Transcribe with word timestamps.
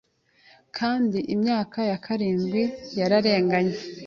Kandi 0.77 1.19
imyaka 1.35 1.79
ya 1.89 1.97
karindwi 2.05 2.61
yararenganye 2.99 3.77